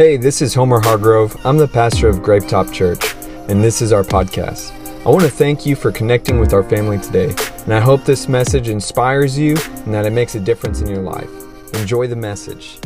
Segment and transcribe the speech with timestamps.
[0.00, 1.36] Hey, this is Homer Hargrove.
[1.44, 3.14] I'm the pastor of Grapetop Church,
[3.50, 4.72] and this is our podcast.
[5.04, 7.34] I want to thank you for connecting with our family today,
[7.64, 11.02] and I hope this message inspires you and that it makes a difference in your
[11.02, 11.28] life.
[11.74, 12.78] Enjoy the message.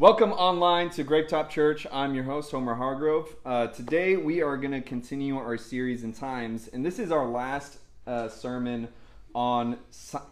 [0.00, 1.86] Welcome online to Grapetop Church.
[1.92, 3.36] I'm your host, Homer Hargrove.
[3.44, 7.28] Uh, today we are going to continue our series in times, and this is our
[7.28, 7.78] last
[8.08, 8.88] uh, sermon
[9.36, 9.78] on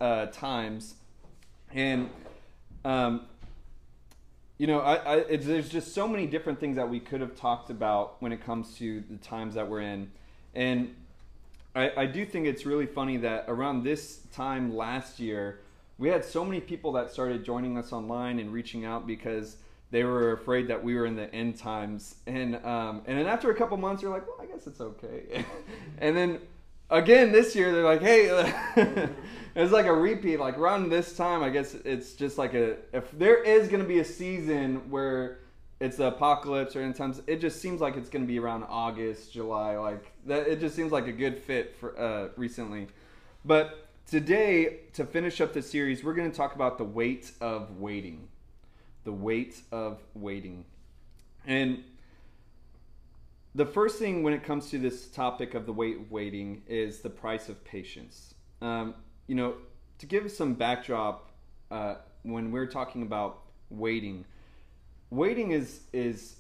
[0.01, 0.95] uh, times.
[1.73, 2.11] And
[2.85, 3.23] um,
[4.59, 7.71] you know, I, I, there's just so many different things that we could have talked
[7.71, 10.11] about when it comes to the times that we're in,
[10.55, 10.95] and
[11.75, 15.61] I, I do think it's really funny that around this time last year,
[15.99, 19.57] we had so many people that started joining us online and reaching out because
[19.91, 23.51] they were afraid that we were in the end times, and um, and then after
[23.51, 25.45] a couple months, you're like, well, I guess it's okay,
[25.99, 26.41] and then
[26.91, 28.53] again this year they're like, hey.
[29.55, 30.39] it's like a repeat.
[30.39, 34.01] Like around this time, I guess it's just like a if there is to be
[34.01, 35.39] a season where
[35.81, 38.65] it's the apocalypse or in times, it just seems like it's going to be around
[38.65, 39.77] August, July.
[39.77, 42.89] Like that, it just seems like a good fit for uh, recently.
[43.45, 47.79] But today, to finish up the series, we're going to talk about the weight of
[47.79, 48.29] waiting.
[49.05, 50.67] The weight of waiting,
[51.47, 51.83] and
[53.55, 57.11] the first thing when it comes to this topic of the weight waiting is the
[57.11, 58.35] price of patience.
[58.63, 58.95] Um,
[59.27, 59.55] you know,
[59.99, 61.31] to give some backdrop,
[61.71, 64.25] uh, when we're talking about waiting,
[65.11, 66.37] waiting is is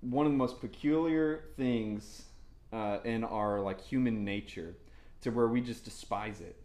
[0.00, 2.24] one of the most peculiar things
[2.72, 4.74] uh, in our like human nature,
[5.22, 6.56] to where we just despise it.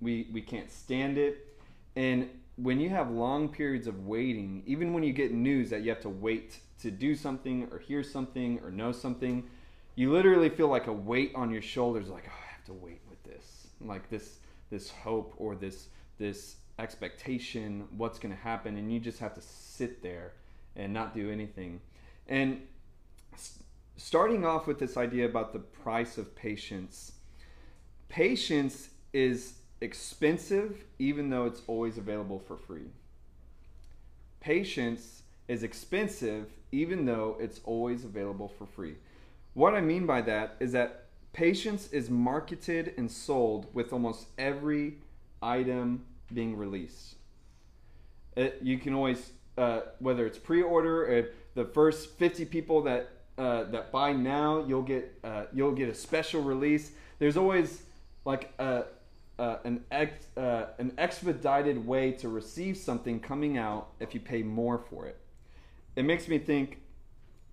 [0.00, 1.58] We we can't stand it,
[1.96, 5.90] and when you have long periods of waiting, even when you get news that you
[5.90, 9.44] have to wait to do something or hear something or know something,
[9.94, 13.00] you literally feel like a weight on your shoulders, like oh, I have to wait
[13.08, 14.38] with this, like this
[14.70, 20.02] this hope or this this expectation what's to happen and you just have to sit
[20.02, 20.32] there
[20.74, 21.80] and not do anything.
[22.28, 22.62] And
[23.96, 27.12] starting off with this idea about the price of patience
[28.08, 32.90] patience is expensive even though it's always available for free.
[34.40, 38.94] Patience is expensive even though it's always available for free
[39.54, 44.98] what i mean by that is that Patience is marketed and sold with almost every
[45.42, 47.16] item being released.
[48.36, 53.64] It, you can always, uh, whether it's pre-order, or the first 50 people that uh,
[53.64, 56.92] that buy now, you'll get uh, you'll get a special release.
[57.18, 57.82] There's always
[58.24, 58.84] like a,
[59.36, 64.78] an ex, uh, an expedited way to receive something coming out if you pay more
[64.78, 65.18] for it.
[65.96, 66.80] It makes me think.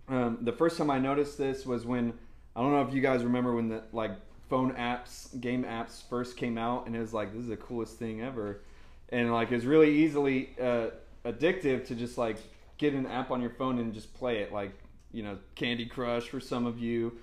[0.08, 2.14] Um, the first time I noticed this was when
[2.56, 4.12] I don't know if you guys remember when the like
[4.50, 7.98] phone apps, game apps first came out, and it was like this is the coolest
[7.98, 8.62] thing ever,
[9.10, 10.88] and like it's really easily uh,
[11.24, 12.38] addictive to just like
[12.78, 14.72] get an app on your phone and just play it, like
[15.14, 17.18] you know Candy Crush for some of you.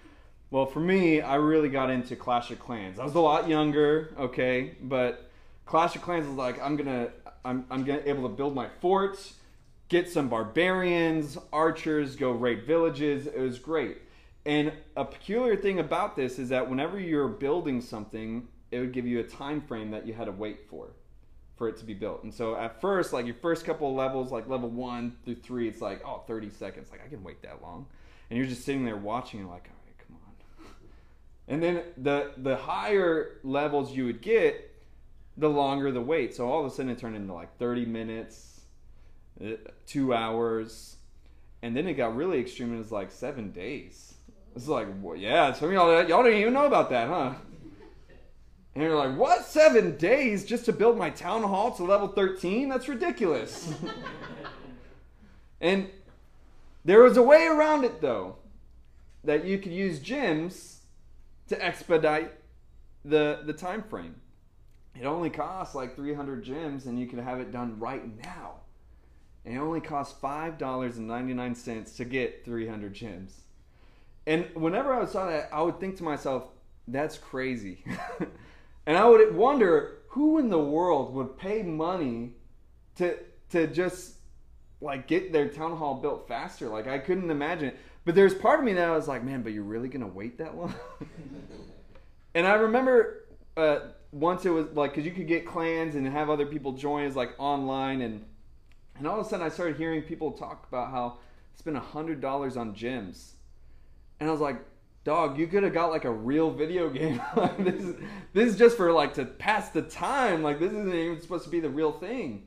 [0.51, 2.99] Well, for me, I really got into Clash of Clans.
[2.99, 5.31] I was a lot younger, okay, but
[5.67, 7.11] Clash of Clans is like I'm gonna
[7.45, 9.35] I'm I'm gonna able to build my forts,
[9.89, 13.27] get some barbarians, archers, go raid villages.
[13.27, 13.99] It was great.
[14.45, 19.07] And a peculiar thing about this is that whenever you're building something, it would give
[19.07, 20.89] you a time frame that you had to wait for
[21.57, 22.23] for it to be built.
[22.23, 25.69] And so at first, like your first couple of levels, like level one through three,
[25.69, 26.91] it's like, oh, 30 seconds.
[26.91, 27.87] Like I can wait that long.
[28.31, 30.73] And you're just sitting there watching and like, all right, come on.
[31.49, 34.73] And then the the higher levels you would get,
[35.37, 36.35] the longer the wait.
[36.35, 38.58] So all of a sudden it turned into like 30 minutes,
[39.87, 40.97] two hours.
[41.63, 44.09] And then it got really extreme it was like seven days
[44.59, 47.35] it's like, well, yeah, some of y'all, y'all didn't even know about that, huh?
[48.75, 49.45] And you're like, what?
[49.45, 52.69] Seven days just to build my town hall to level 13?
[52.69, 53.73] That's ridiculous.
[55.61, 55.89] and
[56.85, 58.37] there was a way around it, though,
[59.23, 60.81] that you could use gems
[61.49, 62.33] to expedite
[63.05, 64.17] the, the time frame.
[65.01, 68.55] It only costs like 300 gems, and you could have it done right now.
[69.49, 73.41] And it only costs $5.99 to get 300 gems.
[74.27, 76.49] And whenever I saw that, I would think to myself,
[76.87, 77.83] that's crazy.
[78.87, 82.33] and I would wonder who in the world would pay money
[82.97, 83.17] to
[83.49, 84.17] to just
[84.83, 86.69] like get their town hall built faster.
[86.69, 87.79] Like I couldn't imagine it.
[88.05, 90.37] But there's part of me that I was like, man, but you're really gonna wait
[90.37, 90.75] that long?
[92.35, 93.25] and I remember
[93.57, 93.79] uh,
[94.13, 97.17] once it was like, cause you could get clans and have other people join as
[97.17, 98.27] like online, and
[98.99, 101.19] and all of a sudden I started hearing people talk about how
[101.57, 103.35] spend a hundred dollars on gems
[104.21, 104.61] and I was like,
[105.05, 107.21] dog, you could have got like a real video game.
[107.59, 107.97] this is
[108.33, 110.43] this is just for like to pass the time.
[110.43, 112.47] Like this isn't even supposed to be the real thing.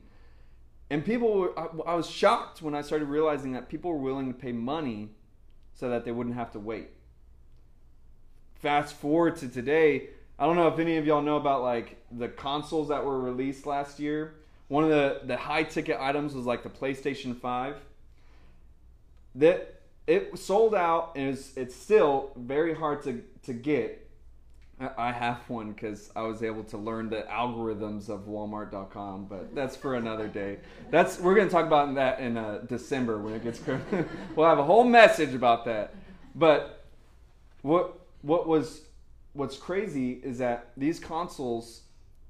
[0.90, 4.28] And people were, I, I was shocked when I started realizing that people were willing
[4.28, 5.08] to pay money
[5.72, 6.90] so that they wouldn't have to wait.
[8.56, 12.28] Fast forward to today, I don't know if any of y'all know about like the
[12.28, 14.34] consoles that were released last year.
[14.72, 17.76] One of the, the high ticket items was like the PlayStation 5.
[19.34, 23.98] That it sold out and it's, it's still very hard to, to get.
[24.96, 29.76] I have one because I was able to learn the algorithms of Walmart.com, but that's
[29.76, 30.56] for another day.
[30.90, 33.60] That's we're going to talk about that in uh, December when it gets.
[34.34, 35.94] we'll have a whole message about that.
[36.34, 36.82] But
[37.60, 38.86] what what was
[39.34, 41.82] what's crazy is that these consoles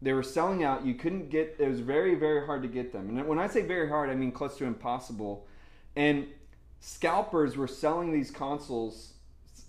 [0.02, 0.84] they were selling out.
[0.84, 1.56] You couldn't get.
[1.58, 3.16] It was very very hard to get them.
[3.16, 5.46] And when I say very hard, I mean close to impossible.
[5.94, 6.26] And
[6.80, 9.14] scalpers were selling these consoles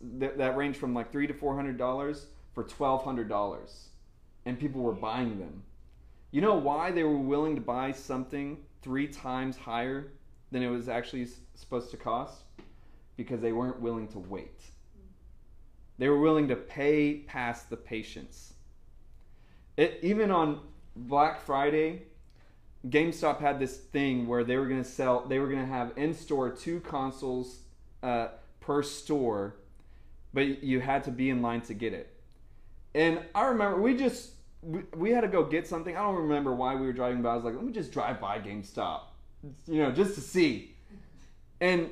[0.01, 3.89] that, that range from like three to four hundred dollars for twelve hundred dollars,
[4.45, 5.63] and people were buying them.
[6.31, 10.11] You know why they were willing to buy something three times higher
[10.51, 12.41] than it was actually supposed to cost?
[13.17, 14.61] Because they weren't willing to wait.
[15.99, 18.52] They were willing to pay past the patience.
[19.77, 20.59] It, even on
[20.95, 22.03] Black Friday,
[22.87, 25.93] GameStop had this thing where they were going to sell, they were going to have
[25.95, 27.59] in store two consoles
[28.01, 28.27] uh,
[28.59, 29.55] per store,
[30.33, 32.13] but you had to be in line to get it.
[32.93, 34.31] And I remember we just
[34.61, 35.95] we, we had to go get something.
[35.95, 37.31] I don't remember why we were driving by.
[37.31, 39.01] I was like, let me just drive by GameStop,
[39.67, 40.75] you know, just to see.
[41.59, 41.89] And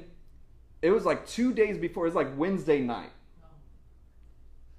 [0.82, 2.06] it was like two days before.
[2.06, 3.12] It was like Wednesday night.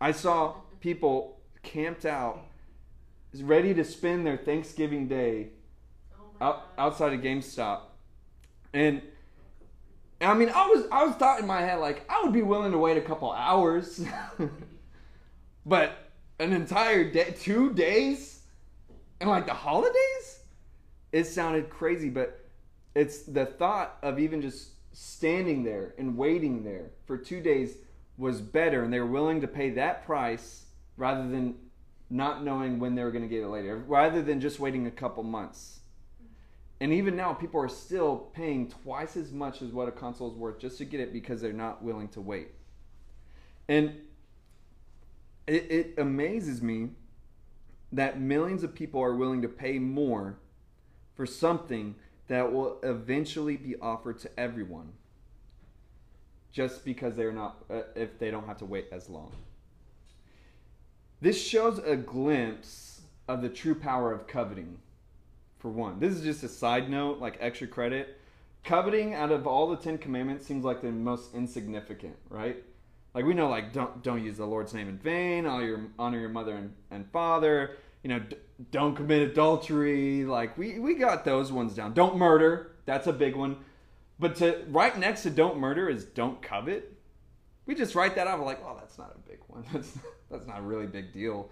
[0.00, 2.44] I saw people camped out,
[3.40, 5.48] ready to spend their Thanksgiving day
[6.14, 7.80] oh out, outside of GameStop,
[8.74, 9.00] and
[10.20, 12.72] I mean, I was I was thought in my head like I would be willing
[12.72, 14.04] to wait a couple hours,
[15.66, 18.42] but an entire day, two days,
[19.20, 20.40] and like the holidays,
[21.12, 22.08] it sounded crazy.
[22.08, 22.44] But
[22.94, 27.76] it's the thought of even just standing there and waiting there for two days
[28.16, 31.54] was better, and they were willing to pay that price rather than
[32.12, 34.90] not knowing when they were going to get it later, rather than just waiting a
[34.90, 35.80] couple months.
[36.78, 40.36] And even now, people are still paying twice as much as what a console is
[40.36, 42.48] worth just to get it because they're not willing to wait.
[43.66, 43.94] And
[45.46, 46.90] it, it amazes me
[47.92, 50.38] that millions of people are willing to pay more
[51.14, 51.94] for something
[52.28, 54.92] that will eventually be offered to everyone
[56.50, 59.32] just because they're not uh, if they don't have to wait as long
[61.22, 64.78] this shows a glimpse of the true power of coveting
[65.58, 68.20] for one this is just a side note like extra credit
[68.62, 72.62] coveting out of all the 10 commandments seems like the most insignificant right
[73.14, 75.46] like we know, like don't don't use the Lord's name in vain.
[75.46, 77.76] All your honor your mother and, and father.
[78.02, 78.36] You know, d-
[78.70, 80.24] don't commit adultery.
[80.24, 81.92] Like we we got those ones down.
[81.92, 82.72] Don't murder.
[82.86, 83.58] That's a big one.
[84.18, 86.96] But to right next to don't murder is don't covet.
[87.66, 88.40] We just write that off.
[88.40, 89.64] Like, well, that's not a big one.
[89.72, 89.96] That's
[90.32, 91.50] that's not a really big deal.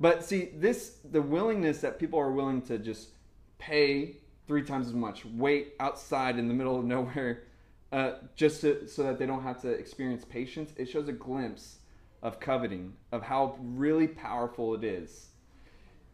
[0.00, 3.10] But see, this the willingness that people are willing to just
[3.58, 7.44] pay three times as much, wait outside in the middle of nowhere
[7.92, 10.72] uh, just to, so that they don't have to experience patience.
[10.76, 11.78] It shows a glimpse
[12.22, 15.28] of coveting, of how really powerful it is.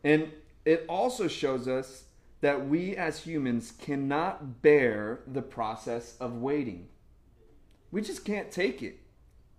[0.05, 0.31] And
[0.65, 2.05] it also shows us
[2.41, 6.89] that we as humans cannot bear the process of waiting.
[7.91, 9.01] We just can't take it.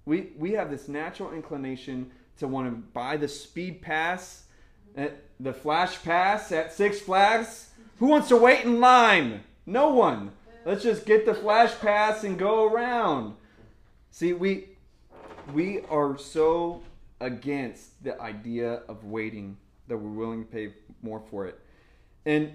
[0.05, 4.45] We, we have this natural inclination to want to buy the speed pass,
[4.97, 5.07] uh,
[5.39, 7.69] the flash pass at Six Flags.
[7.99, 9.43] Who wants to wait in line?
[9.65, 10.31] No one.
[10.65, 13.35] Let's just get the flash pass and go around.
[14.11, 14.69] See, we
[15.53, 16.81] we are so
[17.19, 21.59] against the idea of waiting that we're willing to pay more for it.
[22.25, 22.53] And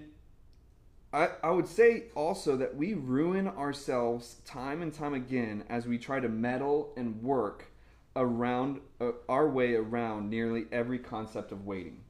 [1.17, 5.97] I, I would say also that we ruin ourselves time and time again as we
[5.97, 7.71] try to meddle and work
[8.15, 12.01] around uh, our way around nearly every concept of waiting.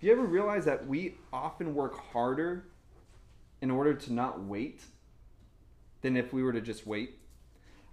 [0.00, 2.66] Do you ever realize that we often work harder
[3.60, 4.82] in order to not wait
[6.02, 7.18] than if we were to just wait.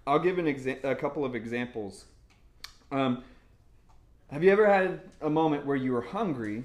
[0.05, 2.05] I'll give an exa- a couple of examples.
[2.91, 3.23] Um,
[4.31, 6.63] have you ever had a moment where you were hungry,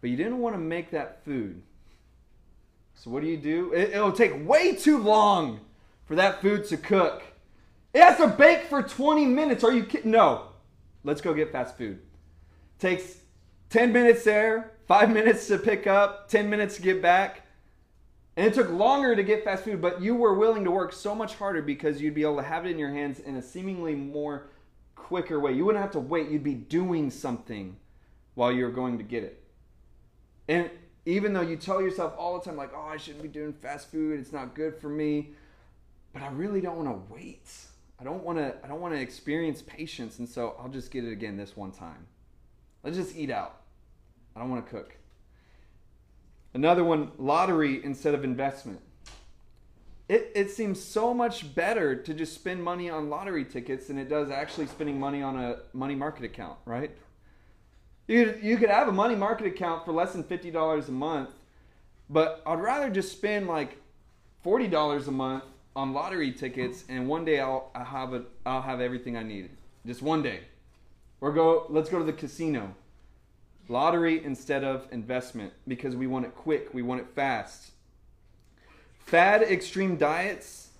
[0.00, 1.62] but you didn't want to make that food?
[2.94, 3.72] So what do you do?
[3.72, 5.60] It, it'll take way too long
[6.06, 7.22] for that food to cook.
[7.92, 9.62] It has to bake for 20 minutes.
[9.62, 10.10] Are you kidding?
[10.10, 10.48] No.
[11.04, 12.00] Let's go get fast food.
[12.78, 13.18] Takes
[13.70, 17.42] 10 minutes there, 5 minutes to pick up, 10 minutes to get back.
[18.36, 21.14] And it took longer to get fast food, but you were willing to work so
[21.14, 23.94] much harder because you'd be able to have it in your hands in a seemingly
[23.94, 24.48] more
[24.96, 25.52] quicker way.
[25.52, 27.76] You wouldn't have to wait, you'd be doing something
[28.34, 29.42] while you're going to get it.
[30.48, 30.68] And
[31.06, 33.90] even though you tell yourself all the time, like, oh, I shouldn't be doing fast
[33.90, 35.30] food, it's not good for me,
[36.12, 37.48] but I really don't want to wait.
[38.00, 38.54] I don't want to.
[38.64, 41.70] I don't want to experience patience, and so I'll just get it again this one
[41.70, 42.06] time.
[42.82, 43.60] Let's just eat out.
[44.34, 44.96] I don't want to cook.
[46.54, 48.80] Another one: lottery instead of investment.
[50.08, 54.08] It, it seems so much better to just spend money on lottery tickets than it
[54.08, 56.90] does actually spending money on a money market account, right?
[58.06, 61.30] You could, you could have a money market account for less than $50 a month,
[62.10, 63.78] but I'd rather just spend like
[64.44, 65.44] $40 a month
[65.76, 69.50] on lottery tickets and one day I'll, I'll have it I'll have everything I need.
[69.86, 70.40] Just one day.
[71.20, 72.74] Or go let's go to the casino.
[73.68, 77.70] Lottery instead of investment because we want it quick, we want it fast.
[78.98, 80.70] Fad extreme diets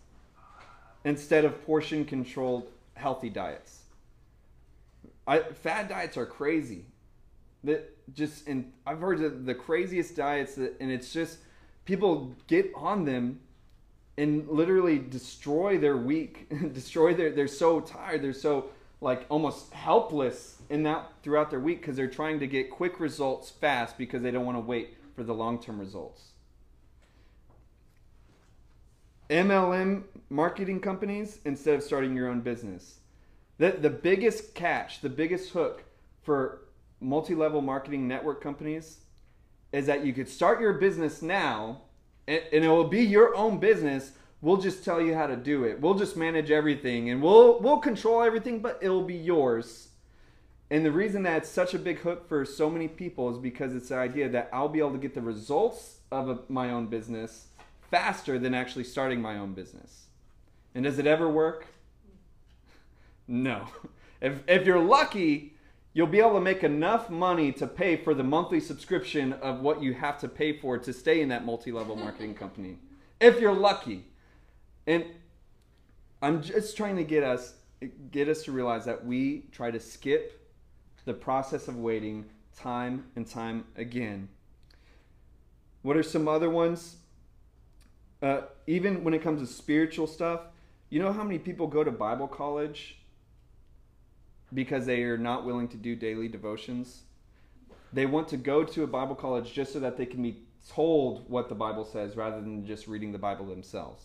[1.05, 3.81] instead of portion controlled healthy diets.
[5.27, 6.85] I, fad diets are crazy.
[7.65, 11.39] That just and I've heard the, the craziest diets that, and it's just
[11.85, 13.41] people get on them
[14.17, 18.67] and literally destroy their week, destroy their they're so tired, they're so
[19.01, 23.51] like almost helpless in that throughout their week because they're trying to get quick results
[23.51, 26.31] fast because they don't want to wait for the long-term results.
[29.31, 32.99] MLM marketing companies instead of starting your own business.
[33.59, 35.85] The, the biggest catch, the biggest hook
[36.23, 36.63] for
[37.05, 38.99] multi level marketing network companies
[39.73, 41.83] is that you could start your business now
[42.27, 44.13] and, and, it will be your own business.
[44.41, 45.81] We'll just tell you how to do it.
[45.81, 49.89] We'll just manage everything and we'll, we'll control everything, but it'll be yours.
[50.71, 53.75] And the reason that it's such a big hook for so many people is because
[53.75, 56.87] it's the idea that I'll be able to get the results of a, my own
[56.87, 57.49] business
[57.91, 60.07] faster than actually starting my own business.
[60.75, 61.67] And does it ever work?
[63.27, 63.69] No.
[64.21, 65.54] If, if you're lucky,
[65.95, 69.81] you'll be able to make enough money to pay for the monthly subscription of what
[69.83, 72.77] you have to pay for to stay in that multi level marketing company.
[73.21, 74.05] If you're lucky.
[74.87, 75.07] And
[76.21, 77.55] I'm just trying to get us
[78.11, 80.41] get us to realize that we try to skip
[81.05, 82.25] the process of waiting
[82.57, 84.29] time and time again.
[85.83, 86.97] What are some other ones?
[88.23, 90.41] Uh, even when it comes to spiritual stuff,
[90.89, 92.97] you know how many people go to Bible college
[94.55, 97.03] because they are not willing to do daily devotions?
[97.93, 101.29] They want to go to a Bible college just so that they can be told
[101.29, 104.03] what the Bible says rather than just reading the Bible themselves.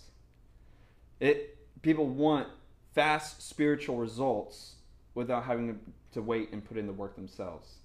[1.20, 2.48] It people want
[2.94, 4.76] fast spiritual results
[5.16, 5.80] without having
[6.12, 7.76] to wait and put in the work themselves.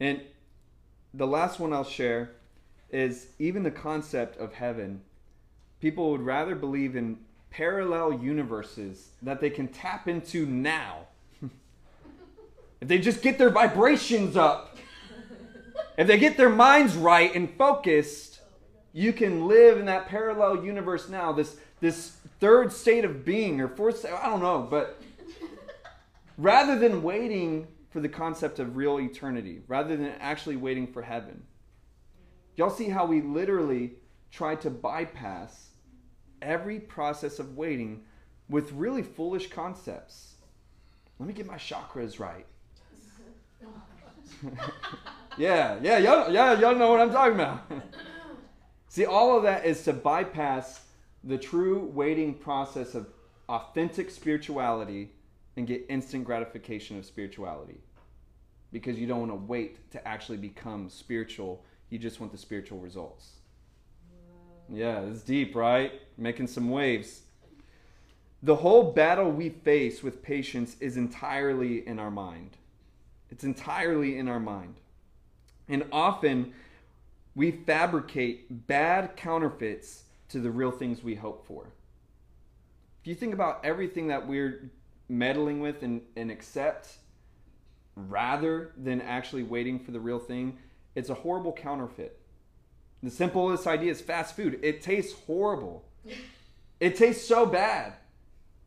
[0.00, 0.20] And
[1.12, 2.32] the last one I'll share
[2.90, 5.02] is even the concept of heaven.
[5.80, 7.18] People would rather believe in
[7.50, 11.06] parallel universes that they can tap into now.
[12.80, 14.76] if they just get their vibrations up,
[15.98, 18.40] if they get their minds right and focused,
[18.92, 21.32] you can live in that parallel universe now.
[21.32, 25.00] This this third state of being or fourth I don't know, but
[26.38, 31.42] rather than waiting for the concept of real eternity, rather than actually waiting for heaven,
[32.60, 33.92] Y'all see how we literally
[34.30, 35.69] try to bypass
[36.42, 38.02] every process of waiting
[38.48, 40.34] with really foolish concepts.
[41.18, 42.46] Let me get my chakras right.
[45.38, 47.70] yeah, yeah, y'all, yeah, y'all know what I'm talking about.
[48.88, 50.86] see, all of that is to bypass
[51.24, 53.08] the true waiting process of
[53.48, 55.12] authentic spirituality
[55.56, 57.80] and get instant gratification of spirituality.
[58.72, 62.78] Because you don't want to wait to actually become spiritual you just want the spiritual
[62.78, 63.39] results.
[64.72, 65.92] Yeah, it's deep, right?
[66.16, 67.22] Making some waves.
[68.42, 72.56] The whole battle we face with patience is entirely in our mind.
[73.30, 74.76] It's entirely in our mind.
[75.68, 76.52] And often
[77.34, 81.72] we fabricate bad counterfeits to the real things we hope for.
[83.00, 84.70] If you think about everything that we're
[85.08, 86.98] meddling with and, and accept
[87.96, 90.58] rather than actually waiting for the real thing,
[90.94, 92.19] it's a horrible counterfeit.
[93.02, 94.58] The simplest idea is fast food.
[94.62, 95.84] It tastes horrible.
[96.80, 97.94] it tastes so bad.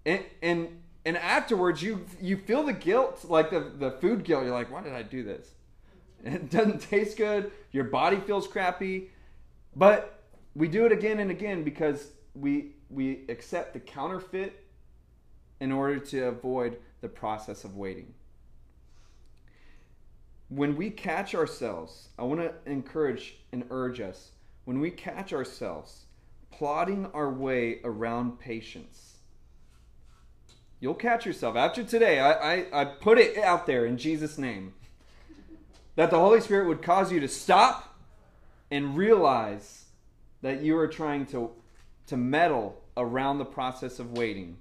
[0.05, 4.43] And and and afterwards you you feel the guilt, like the, the food guilt.
[4.43, 5.49] You're like, why did I do this?
[6.25, 7.51] It doesn't taste good.
[7.73, 9.09] Your body feels crappy.
[9.75, 10.23] But
[10.55, 14.65] we do it again and again because we we accept the counterfeit
[15.59, 18.13] in order to avoid the process of waiting
[20.55, 24.31] when we catch ourselves, I want to encourage and urge us,
[24.65, 26.05] when we catch ourselves
[26.51, 29.17] plotting our way around patience,
[30.79, 31.55] you'll catch yourself.
[31.55, 34.73] After today, I, I, I put it out there in Jesus' name.
[35.95, 37.95] that the Holy Spirit would cause you to stop
[38.71, 39.85] and realize
[40.41, 41.51] that you are trying to,
[42.07, 44.57] to meddle around the process of waiting.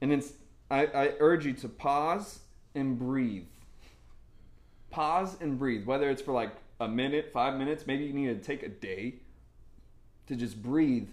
[0.00, 0.22] And
[0.70, 2.40] I, I urge you to pause
[2.74, 3.46] and breathe.
[4.90, 8.44] Pause and breathe, whether it's for like a minute, five minutes, maybe you need to
[8.44, 9.14] take a day
[10.26, 11.08] to just breathe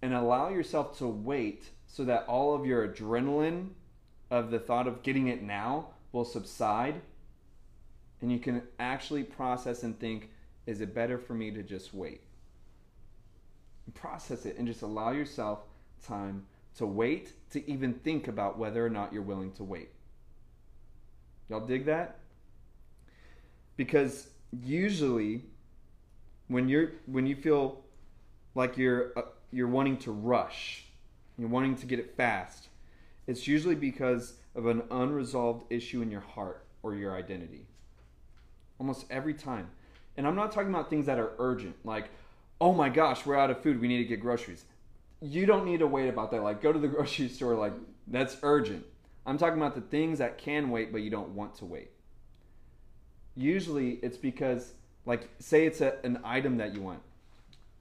[0.00, 3.68] and allow yourself to wait so that all of your adrenaline
[4.30, 7.00] of the thought of getting it now will subside
[8.20, 10.30] and you can actually process and think
[10.64, 12.22] is it better for me to just wait?
[13.94, 15.60] Process it and just allow yourself
[16.06, 19.90] time to wait to even think about whether or not you're willing to wait.
[21.50, 22.16] Y'all dig that
[23.84, 24.28] because
[24.62, 25.42] usually
[26.48, 27.82] when you're when you feel
[28.54, 30.84] like you're uh, you're wanting to rush
[31.38, 32.68] you're wanting to get it fast
[33.26, 37.66] it's usually because of an unresolved issue in your heart or your identity
[38.82, 39.70] almost every time.
[40.16, 42.10] And I'm not talking about things that are urgent, like,
[42.60, 44.64] oh my gosh, we're out of food, we need to get groceries.
[45.20, 46.42] You don't need to wait about that.
[46.42, 47.72] Like, go to the grocery store, like,
[48.08, 48.84] that's urgent.
[49.24, 51.90] I'm talking about the things that can wait, but you don't want to wait.
[53.36, 54.72] Usually it's because,
[55.06, 57.00] like, say it's a, an item that you want.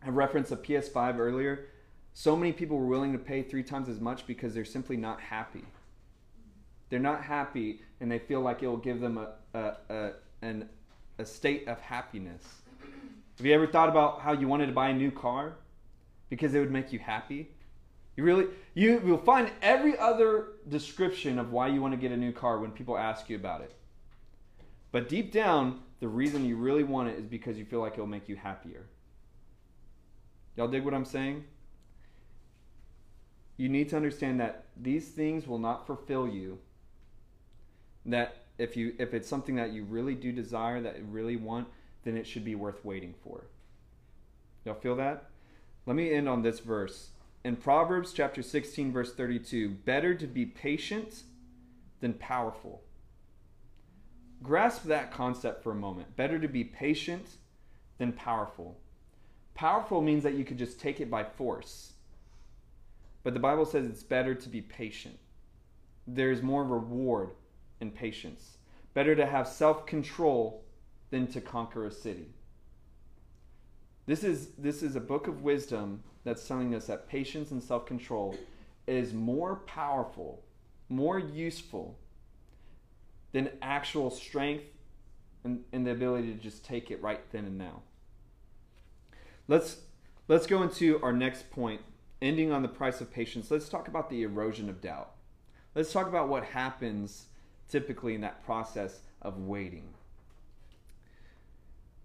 [0.03, 1.67] I referenced a PS5 earlier.
[2.13, 5.21] So many people were willing to pay three times as much because they're simply not
[5.21, 5.63] happy.
[6.89, 10.67] They're not happy and they feel like it will give them a, a, a an
[11.19, 12.43] a state of happiness.
[13.37, 15.53] Have you ever thought about how you wanted to buy a new car
[16.29, 17.49] because it would make you happy?
[18.17, 22.17] You really you will find every other description of why you want to get a
[22.17, 23.73] new car when people ask you about it.
[24.91, 28.07] But deep down, the reason you really want it is because you feel like it'll
[28.07, 28.87] make you happier.
[30.55, 31.45] Y'all dig what I'm saying?
[33.57, 36.59] You need to understand that these things will not fulfill you.
[38.05, 41.67] That if you if it's something that you really do desire that you really want
[42.03, 43.45] then it should be worth waiting for
[44.63, 45.25] y'all feel that
[45.87, 47.09] let me end on this verse
[47.43, 51.23] in proverbs chapter 16 verse 32 better to be patient
[52.01, 52.83] than powerful
[54.43, 57.25] grasp that concept for a moment better to be patient
[57.97, 58.77] than powerful
[59.53, 61.93] powerful means that you could just take it by force
[63.23, 65.17] but the bible says it's better to be patient
[66.07, 67.31] there's more reward
[67.79, 68.57] in patience.
[68.93, 70.63] Better to have self control
[71.09, 72.27] than to conquer a city.
[74.05, 77.85] This is, this is a book of wisdom that's telling us that patience and self
[77.85, 78.35] control
[78.87, 80.43] is more powerful,
[80.89, 81.97] more useful
[83.31, 84.65] than actual strength
[85.43, 87.81] and, and the ability to just take it right then and now.
[89.47, 89.77] Let's,
[90.27, 91.81] let's go into our next point,
[92.21, 93.49] ending on the price of patience.
[93.49, 95.11] Let's talk about the erosion of doubt.
[95.73, 97.25] Let's talk about what happens
[97.69, 99.93] typically in that process of waiting.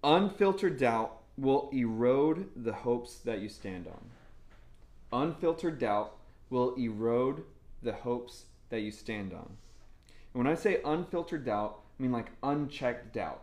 [0.04, 4.00] Unfiltered doubt will erode the hopes that you stand on.
[5.12, 6.16] Unfiltered doubt
[6.48, 7.42] will erode
[7.82, 9.56] the hopes that you stand on.
[10.36, 13.40] And when I say unfiltered doubt, I mean like unchecked doubt.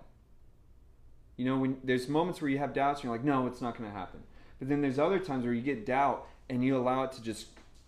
[1.37, 3.75] You know, when there's moments where you have doubts and you're like, no, it's not
[3.75, 4.19] going to happen.
[4.59, 7.47] But then there's other times where you get doubt and you allow it to just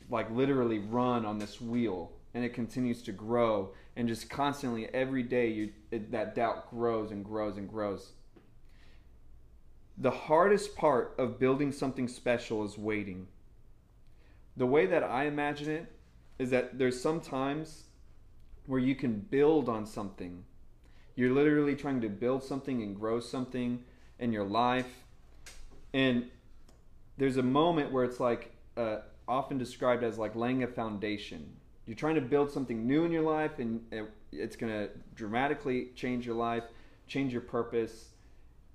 [0.10, 5.22] like literally run on this wheel and it continues to grow and just constantly every
[5.22, 8.12] day you, it, that doubt grows and grows and grows
[9.98, 13.26] the hardest part of building something special is waiting
[14.58, 15.91] the way that i imagine it
[16.38, 17.85] is that there's some times
[18.67, 20.43] where you can build on something.
[21.15, 23.84] You're literally trying to build something and grow something
[24.19, 25.04] in your life.
[25.93, 26.25] And
[27.17, 28.97] there's a moment where it's like uh,
[29.28, 31.56] often described as like laying a foundation.
[31.86, 33.82] You're trying to build something new in your life and
[34.32, 36.63] it's going to dramatically change your life
[37.08, 38.10] change your purpose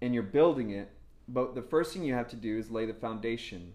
[0.01, 0.91] and you're building it.
[1.29, 3.73] But the first thing you have to do is lay the foundation.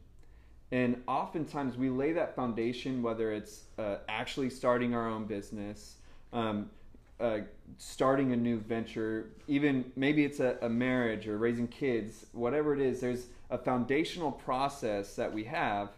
[0.71, 5.97] And oftentimes we lay that foundation whether it's uh, actually starting our own business
[6.35, 6.69] um,
[7.19, 7.39] uh,
[7.77, 12.81] starting a new venture even maybe it's a, a marriage or raising kids whatever it
[12.81, 15.89] is there's a foundational process that we have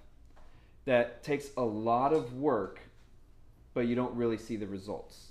[0.86, 2.80] that takes a lot of work
[3.78, 5.28] but you don't really see the results.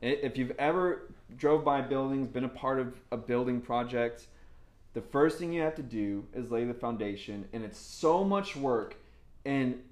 [0.00, 4.28] If you've ever drove by buildings, been a part of a building project,
[4.94, 8.54] the first thing you have to do is lay the foundation, and it's so much
[8.54, 8.94] work,
[9.44, 9.82] and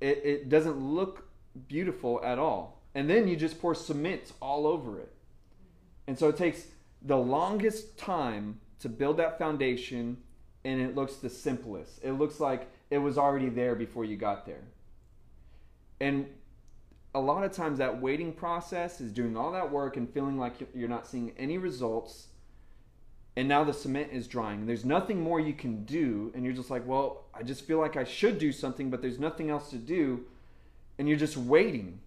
[0.00, 1.28] it, it doesn't look
[1.68, 2.71] beautiful at all.
[2.94, 5.12] And then you just pour cement all over it.
[6.06, 6.66] And so it takes
[7.00, 10.18] the longest time to build that foundation,
[10.64, 12.00] and it looks the simplest.
[12.02, 14.64] It looks like it was already there before you got there.
[16.00, 16.26] And
[17.14, 20.54] a lot of times that waiting process is doing all that work and feeling like
[20.74, 22.28] you're not seeing any results
[23.36, 26.70] and now the cement is drying there's nothing more you can do and you're just
[26.70, 29.76] like well i just feel like i should do something but there's nothing else to
[29.76, 30.24] do
[30.98, 32.00] and you're just waiting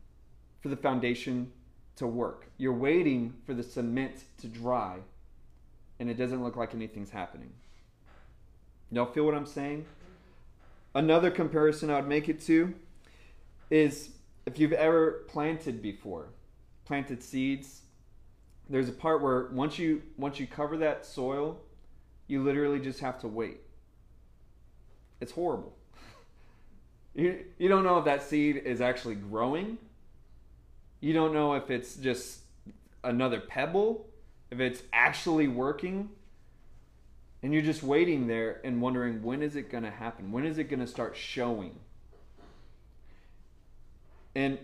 [0.66, 1.52] for the foundation
[1.96, 4.98] to work you're waiting for the cement to dry
[6.00, 7.52] and it doesn't look like anything's happening
[8.92, 9.86] y'all feel what i'm saying
[10.96, 12.74] another comparison i would make it to
[13.70, 14.10] is
[14.46, 16.30] if you've ever planted before
[16.86, 17.82] planted seeds
[18.70, 21.60] there's a part where once you once you cover that soil,
[22.28, 23.60] you literally just have to wait.
[25.22, 25.76] It's horrible.
[27.16, 29.78] you, you don't know if that seed is actually growing.
[31.06, 32.40] You don't know if it's just
[33.04, 34.08] another pebble,
[34.50, 36.10] if it's actually working.
[37.44, 40.32] And you're just waiting there and wondering when is it going to happen?
[40.32, 41.76] When is it going to start showing?
[44.34, 44.58] And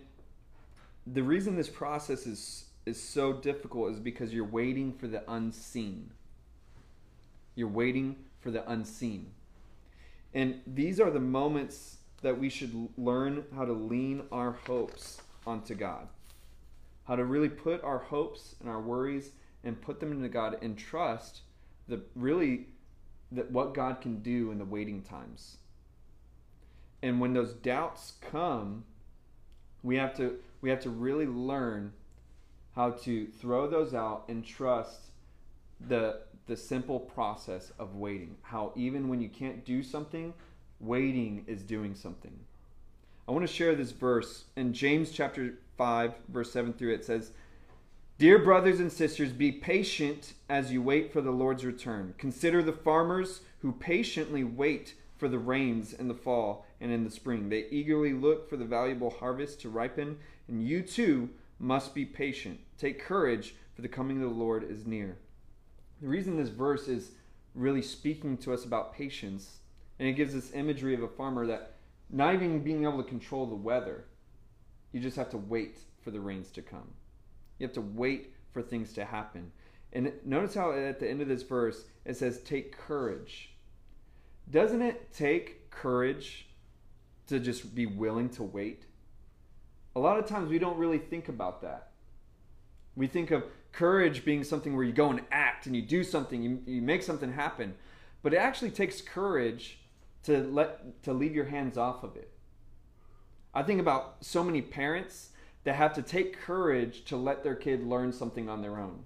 [1.06, 6.10] the reason this process is is so difficult is because you're waiting for the unseen.
[7.54, 9.28] You're waiting for the unseen.
[10.34, 15.76] And these are the moments that we should learn how to lean our hopes onto
[15.76, 16.08] God.
[17.12, 19.32] How to really put our hopes and our worries
[19.65, 21.41] and put them into God and trust
[21.89, 22.67] the really
[23.34, 25.58] that what God can do in the waiting times.
[27.04, 28.86] And when those doubts come,
[29.84, 31.91] we have to we have to really learn
[32.78, 35.08] how to throw those out and trust
[35.86, 38.38] the the simple process of waiting.
[38.41, 40.34] How even when you can't do something,
[40.80, 42.39] waiting is doing something.
[43.28, 47.32] I want to share this verse in James chapter 5 verse 7 through it says,
[48.20, 52.13] "Dear brothers and sisters, be patient as you wait for the Lord's return.
[52.20, 57.10] Consider the farmers who patiently wait for the rains in the fall and in the
[57.10, 57.50] spring.
[57.50, 62.60] They eagerly look for the valuable harvest to ripen, and you too must be patient.
[62.78, 65.17] Take courage, for the coming of the Lord is near.
[66.00, 67.13] The reason this verse is
[67.56, 69.62] really speaking to us about patience,
[69.98, 71.74] and it gives this imagery of a farmer that
[72.08, 74.06] not even being able to control the weather,
[74.92, 76.90] you just have to wait for the rains to come.
[77.60, 79.52] You have to wait for things to happen.
[79.94, 83.54] And notice how at the end of this verse it says, Take courage.
[84.50, 86.48] Doesn't it take courage
[87.28, 88.86] to just be willing to wait?
[89.96, 91.90] a lot of times we don't really think about that.
[92.96, 96.42] We think of courage being something where you go and act and you do something,
[96.42, 97.76] you, you make something happen.
[98.22, 99.80] But it actually takes courage
[100.24, 102.32] to let to leave your hands off of it.
[103.54, 105.30] I think about so many parents
[105.64, 109.04] that have to take courage to let their kid learn something on their own.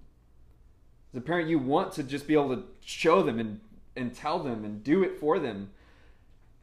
[1.14, 3.60] As a parent, you want to just be able to show them and,
[3.96, 5.72] and tell them and do it for them.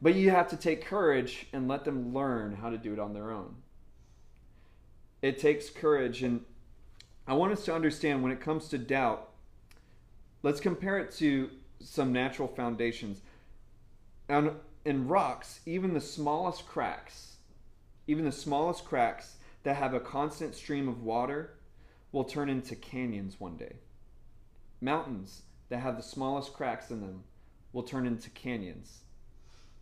[0.01, 3.13] But you have to take courage and let them learn how to do it on
[3.13, 3.55] their own
[5.23, 6.21] it takes courage.
[6.21, 6.41] And
[7.25, 9.29] I want us to understand when it comes to doubt,
[10.43, 13.21] let's compare it to some natural foundations.
[14.29, 14.51] And
[14.85, 17.32] in rocks, even the smallest cracks,
[18.07, 21.55] even the smallest cracks that have a constant stream of water
[22.11, 23.75] will turn into canyons one day.
[24.81, 27.23] Mountains that have the smallest cracks in them
[27.71, 28.99] will turn into canyons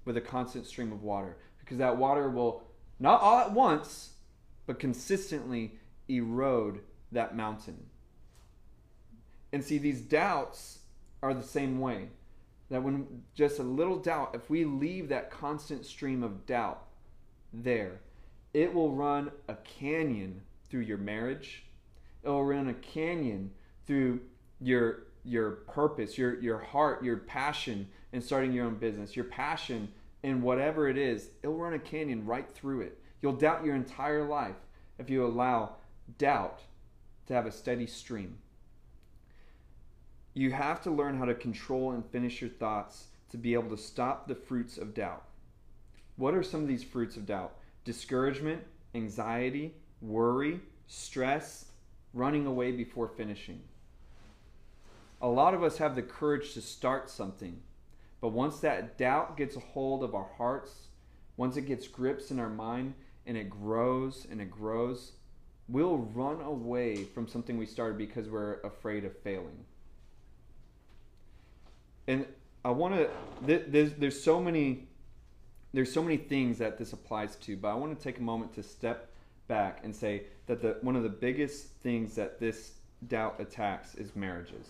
[0.05, 2.63] with a constant stream of water because that water will
[2.99, 4.11] not all at once
[4.65, 5.73] but consistently
[6.07, 6.81] erode
[7.11, 7.85] that mountain.
[9.51, 10.79] And see, these doubts
[11.21, 12.09] are the same way.
[12.69, 16.83] That when just a little doubt, if we leave that constant stream of doubt
[17.51, 17.99] there,
[18.53, 21.63] it will run a canyon through your marriage.
[22.23, 23.51] It will run a canyon
[23.85, 24.21] through
[24.59, 29.89] your your purpose, your your heart, your passion in starting your own business, your passion
[30.23, 31.29] in whatever it is.
[31.41, 32.99] It'll run a canyon right through it.
[33.21, 34.55] You'll doubt your entire life
[34.97, 35.75] if you allow
[36.17, 36.61] doubt
[37.27, 38.37] to have a steady stream.
[40.33, 43.77] You have to learn how to control and finish your thoughts to be able to
[43.77, 45.23] stop the fruits of doubt.
[46.15, 47.53] What are some of these fruits of doubt?
[47.83, 48.63] Discouragement,
[48.93, 51.65] anxiety, worry, stress,
[52.13, 53.61] running away before finishing.
[55.21, 57.61] A lot of us have the courage to start something,
[58.19, 60.87] but once that doubt gets a hold of our hearts,
[61.37, 62.93] once it gets grips in our mind
[63.25, 65.13] and it grows and it grows,
[65.67, 69.65] we'll run away from something we started because we're afraid of failing.
[72.07, 72.25] And
[72.65, 73.09] I want to
[73.41, 74.87] there's there's so many
[75.73, 78.53] there's so many things that this applies to, but I want to take a moment
[78.55, 79.11] to step
[79.47, 82.73] back and say that the one of the biggest things that this
[83.07, 84.67] doubt attacks is marriages.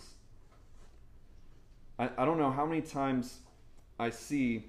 [1.98, 3.40] I, I don't know how many times
[3.98, 4.64] I see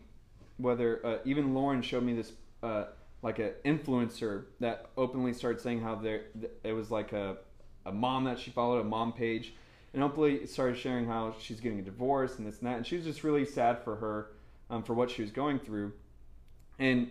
[0.58, 2.86] whether uh, even Lauren showed me this uh,
[3.22, 6.26] like an influencer that openly started saying how there
[6.64, 7.38] it was like a
[7.86, 9.54] a mom that she followed a mom page
[9.94, 12.96] and openly started sharing how she's getting a divorce and this and that and she
[12.96, 14.28] was just really sad for her
[14.70, 15.92] um, for what she was going through
[16.80, 17.10] and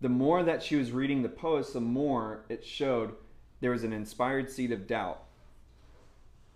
[0.00, 3.14] the more that she was reading the post the more it showed
[3.60, 5.22] there was an inspired seed of doubt.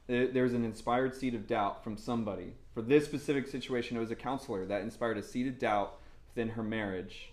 [0.06, 2.54] There was an inspired seed of doubt from somebody.
[2.74, 6.50] For this specific situation it was a counselor that inspired a seed of doubt within
[6.50, 7.32] her marriage.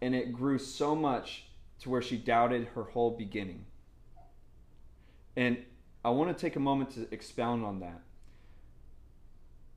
[0.00, 1.44] And it grew so much
[1.80, 3.64] to where she doubted her whole beginning.
[5.36, 5.58] And
[6.04, 8.00] I want to take a moment to expound on that.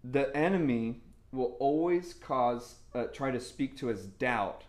[0.03, 1.01] The enemy
[1.37, 4.63] will always cause, uh, try to speak to us doubt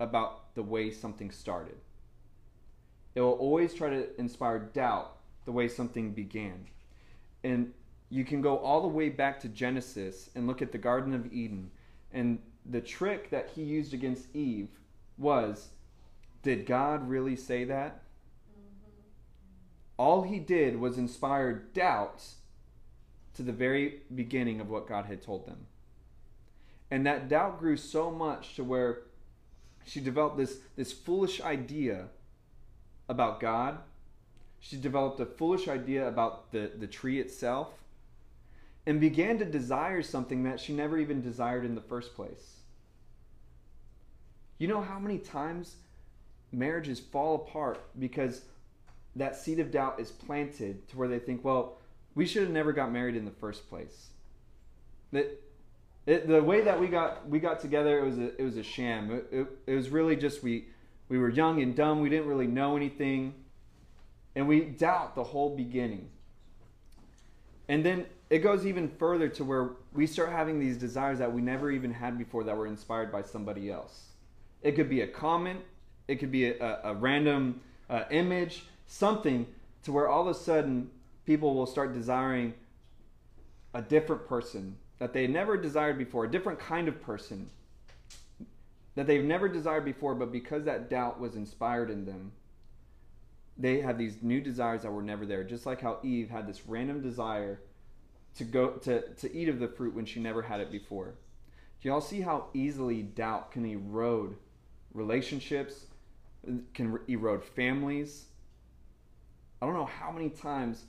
[0.00, 1.76] about the way something started.
[3.14, 6.66] It will always try to inspire doubt the way something began.
[7.42, 7.72] And
[8.10, 11.32] you can go all the way back to Genesis and look at the Garden of
[11.32, 11.70] Eden.
[12.12, 14.68] And the trick that he used against Eve
[15.16, 15.68] was
[16.42, 18.02] did God really say that?
[19.98, 22.36] all he did was inspire doubts
[23.34, 25.66] to the very beginning of what God had told them.
[26.90, 29.02] And that doubt grew so much to where
[29.84, 32.06] she developed this, this foolish idea
[33.08, 33.78] about God.
[34.60, 37.68] She developed a foolish idea about the, the tree itself
[38.86, 42.60] and began to desire something that she never even desired in the first place.
[44.58, 45.76] You know how many times
[46.52, 48.42] marriages fall apart because
[49.14, 51.78] that seed of doubt is planted to where they think, well,
[52.14, 54.08] we should have never got married in the first place.
[55.12, 55.40] That
[56.08, 58.62] it, the way that we got we got together, it was a it was a
[58.62, 59.10] sham.
[59.10, 60.68] It, it, it was really just we
[61.10, 62.00] we were young and dumb.
[62.00, 63.34] We didn't really know anything,
[64.34, 66.08] and we doubt the whole beginning.
[67.68, 71.42] And then it goes even further to where we start having these desires that we
[71.42, 74.06] never even had before that were inspired by somebody else.
[74.62, 75.60] It could be a comment,
[76.08, 79.46] it could be a, a, random uh, image, something
[79.82, 80.90] to where all of a sudden
[81.26, 82.54] people will start desiring
[83.74, 87.50] a different person that they never desired before, a different kind of person
[88.94, 92.32] that they've never desired before, but because that doubt was inspired in them,
[93.56, 95.44] they have these new desires that were never there.
[95.44, 97.60] Just like how Eve had this random desire
[98.36, 101.14] to go to, to eat of the fruit when she never had it before.
[101.80, 104.36] Do y'all see how easily doubt can erode
[104.94, 105.86] relationships,
[106.74, 108.26] can erode families,
[109.60, 110.84] I don't know how many times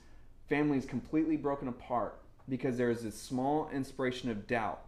[0.48, 2.19] families completely broken apart
[2.50, 4.82] because there is this small inspiration of doubt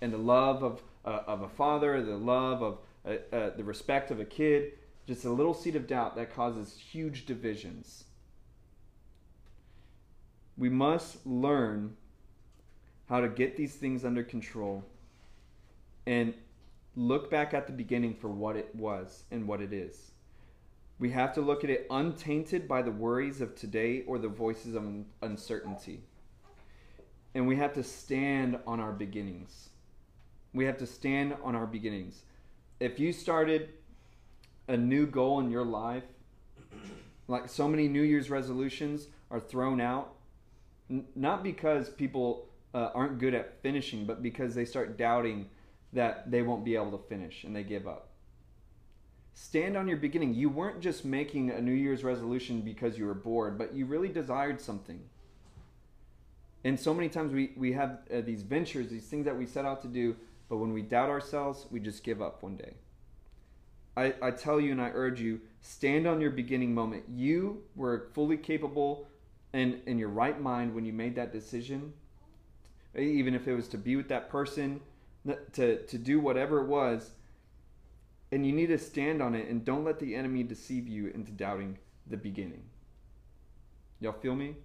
[0.00, 4.10] and the love of, uh, of a father, the love of uh, uh, the respect
[4.10, 4.72] of a kid,
[5.06, 8.04] just a little seed of doubt that causes huge divisions.
[10.56, 11.96] We must learn
[13.08, 14.84] how to get these things under control
[16.06, 16.34] and
[16.96, 20.12] look back at the beginning for what it was and what it is.
[20.98, 24.74] We have to look at it untainted by the worries of today or the voices
[24.74, 24.84] of
[25.22, 26.04] uncertainty.
[27.34, 29.70] And we have to stand on our beginnings.
[30.52, 32.22] We have to stand on our beginnings.
[32.78, 33.70] If you started
[34.68, 36.04] a new goal in your life,
[37.26, 40.14] like so many New Year's resolutions are thrown out,
[40.90, 45.48] n- not because people uh, aren't good at finishing, but because they start doubting
[45.92, 48.08] that they won't be able to finish and they give up.
[49.32, 50.34] Stand on your beginning.
[50.34, 54.08] You weren't just making a New Year's resolution because you were bored, but you really
[54.08, 55.00] desired something.
[56.64, 59.64] And so many times we, we have uh, these ventures, these things that we set
[59.64, 60.16] out to do,
[60.48, 62.74] but when we doubt ourselves, we just give up one day.
[63.96, 67.04] I, I tell you and I urge you, stand on your beginning moment.
[67.14, 69.08] You were fully capable
[69.52, 71.92] and in your right mind when you made that decision,
[72.98, 74.80] even if it was to be with that person,
[75.52, 77.10] to, to do whatever it was
[78.34, 81.30] and you need to stand on it and don't let the enemy deceive you into
[81.30, 82.64] doubting the beginning.
[84.00, 84.56] Y'all feel me?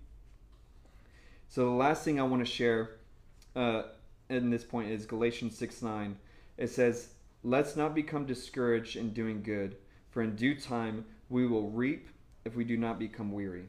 [1.50, 2.92] So the last thing I want to share
[3.56, 3.82] uh,
[4.30, 6.16] in this point is Galatians 6 9.
[6.58, 7.10] It says,
[7.44, 9.78] Let's not become discouraged in doing good,
[10.12, 12.08] for in due time we will reap
[12.46, 13.66] if we do not become weary.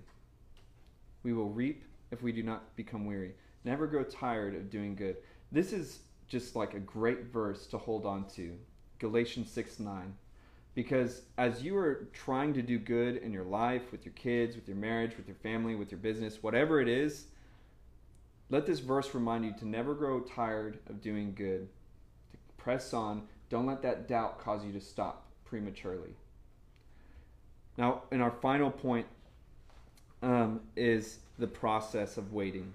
[1.22, 3.32] We will reap if we do not become weary.
[3.64, 5.16] Never grow tired of doing good.
[5.50, 8.58] This is just like a great verse to hold on to
[8.98, 10.14] Galatians 6 9.
[10.74, 14.68] Because as you are trying to do good in your life, with your kids, with
[14.68, 17.24] your marriage, with your family, with your business, whatever it is,
[18.50, 21.68] let this verse remind you to never grow tired of doing good.
[22.32, 23.22] To press on.
[23.48, 26.14] Don't let that doubt cause you to stop prematurely.
[27.76, 29.06] Now, in our final point
[30.22, 32.72] um, is the process of waiting.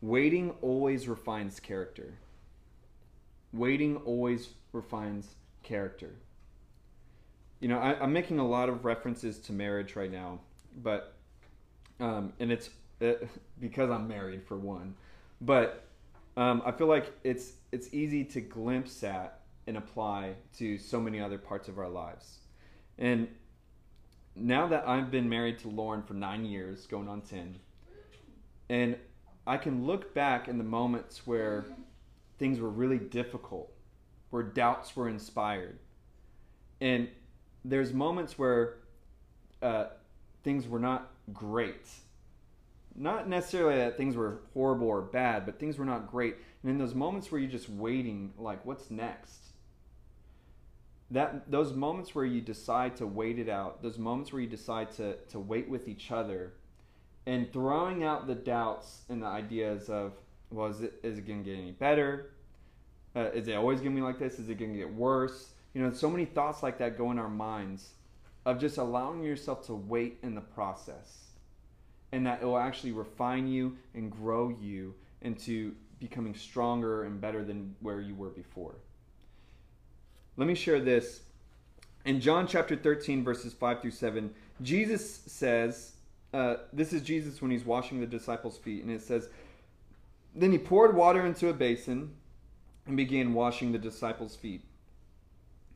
[0.00, 2.14] Waiting always refines character.
[3.52, 6.10] Waiting always refines character.
[7.60, 10.40] You know, I, am making a lot of references to marriage right now,
[10.82, 11.14] but
[12.00, 12.68] um, and it's
[13.04, 13.26] it, uh,
[13.60, 14.94] because I'm married for one,
[15.40, 15.84] but
[16.36, 21.20] um, I feel like it's it's easy to glimpse at and apply to so many
[21.20, 22.38] other parts of our lives.
[22.98, 23.28] And
[24.36, 27.56] now that I've been married to Lauren for nine years, going on 10,
[28.68, 28.96] and
[29.46, 31.64] I can look back in the moments where
[32.38, 33.72] things were really difficult,
[34.30, 35.78] where doubts were inspired.
[36.80, 37.08] And
[37.64, 38.76] there's moments where
[39.62, 39.86] uh,
[40.42, 41.88] things were not great.
[42.96, 46.36] Not necessarily that things were horrible or bad, but things were not great.
[46.62, 49.44] And in those moments where you're just waiting, like, what's next?
[51.10, 54.90] that those moments where you decide to wait it out, those moments where you decide
[54.92, 56.52] to, to wait with each other,
[57.26, 60.12] and throwing out the doubts and the ideas of,
[60.50, 62.32] well, is it, is it going to get any better?
[63.16, 64.38] Uh, is it always going to be like this?
[64.38, 65.52] Is it going to get worse?
[65.72, 67.90] You know, so many thoughts like that go in our minds
[68.44, 71.23] of just allowing yourself to wait in the process.
[72.14, 77.44] And that it will actually refine you and grow you into becoming stronger and better
[77.44, 78.76] than where you were before.
[80.36, 81.22] Let me share this.
[82.04, 85.94] In John chapter 13, verses 5 through 7, Jesus says,
[86.32, 89.28] uh, This is Jesus when he's washing the disciples' feet, and it says,
[90.36, 92.14] Then he poured water into a basin
[92.86, 94.62] and began washing the disciples' feet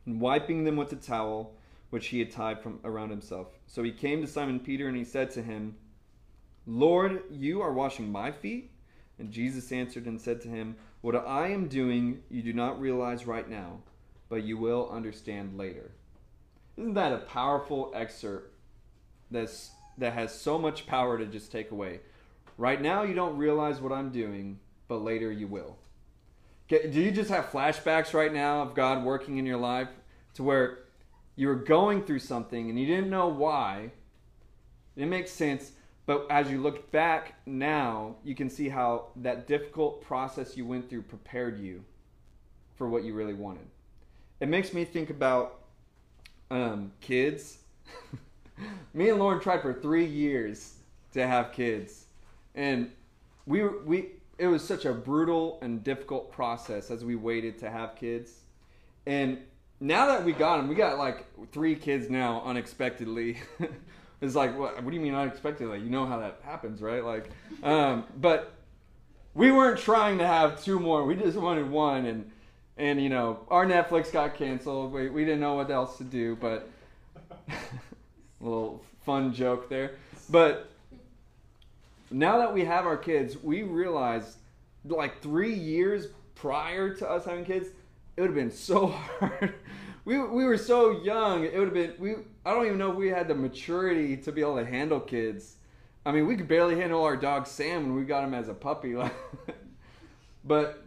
[0.05, 1.51] and wiping them with a towel
[1.89, 3.47] which he had tied from around himself.
[3.67, 5.75] So he came to Simon Peter and he said to him,
[6.69, 8.71] Lord, you are washing my feet?
[9.17, 13.27] And Jesus answered and said to him, What I am doing you do not realize
[13.27, 13.79] right now
[14.29, 15.91] but you will understand later.
[16.77, 18.53] Isn't that a powerful excerpt
[19.29, 21.99] that's, that has so much power to just take away?
[22.57, 25.77] Right now, you don't realize what I'm doing, but later you will.
[26.69, 29.89] Do you just have flashbacks right now of God working in your life
[30.35, 30.79] to where
[31.35, 33.91] you were going through something and you didn't know why?
[34.95, 35.71] It makes sense,
[36.09, 40.89] but as you look back now, you can see how that difficult process you went
[40.89, 41.83] through prepared you
[42.75, 43.67] for what you really wanted
[44.39, 45.59] it makes me think about
[46.49, 47.59] um, kids.
[48.93, 50.75] me and Lauren tried for three years
[51.13, 52.05] to have kids,
[52.55, 52.91] and
[53.45, 57.95] we we it was such a brutal and difficult process as we waited to have
[57.95, 58.31] kids,
[59.05, 59.37] and
[59.79, 63.37] now that we got them, we got like three kids now unexpectedly.
[64.21, 64.83] it's like what?
[64.83, 65.67] What do you mean unexpected?
[65.67, 67.03] Like you know how that happens, right?
[67.03, 67.29] Like,
[67.63, 68.53] um, but
[69.33, 71.05] we weren't trying to have two more.
[71.05, 72.29] We just wanted one, and
[72.77, 74.91] and you know our Netflix got canceled.
[74.91, 76.69] We we didn't know what else to do, but
[78.41, 79.91] little fun joke there.
[80.29, 80.69] But
[82.11, 84.37] now that we have our kids, we realize
[84.85, 87.69] like three years prior to us having kids,
[88.17, 88.87] it would have been so
[89.19, 89.53] hard.
[90.03, 91.45] we we were so young.
[91.45, 92.15] It would have been we.
[92.49, 95.57] I don't even know if we had the maturity to be able to handle kids.
[96.03, 98.55] I mean, we could barely handle our dog Sam when we got him as a
[98.55, 98.95] puppy.
[100.43, 100.83] but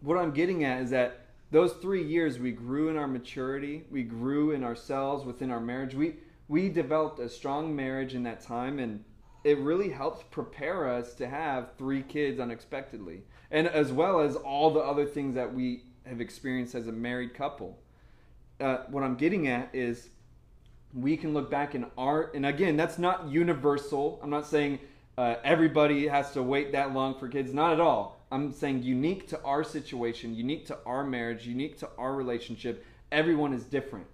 [0.00, 4.02] what I'm getting at is that those three years we grew in our maturity, we
[4.02, 5.94] grew in ourselves within our marriage.
[5.94, 6.14] We
[6.48, 9.04] we developed a strong marriage in that time, and
[9.44, 14.70] it really helped prepare us to have three kids unexpectedly, and as well as all
[14.70, 17.78] the other things that we have experienced as a married couple.
[18.58, 20.08] Uh, what I'm getting at is
[20.94, 24.20] we can look back in our and again that's not universal.
[24.22, 24.78] I'm not saying
[25.16, 27.52] uh, everybody has to wait that long for kids.
[27.52, 31.88] Not at all I'm saying unique to our situation, unique to our marriage, unique to
[31.96, 32.84] our relationship.
[33.10, 34.06] Everyone is different.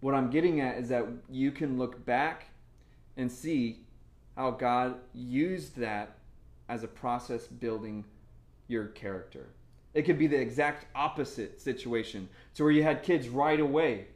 [0.00, 2.48] What I'm getting at is that you can look back
[3.16, 3.80] and see
[4.36, 6.18] how God used that
[6.68, 8.04] as a process building
[8.68, 9.46] your character.
[9.94, 14.08] It could be the exact opposite situation, to where you had kids right away,